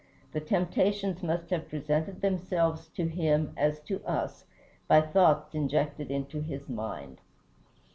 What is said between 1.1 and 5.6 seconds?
must have presented themselves to him, as to us, by thoughts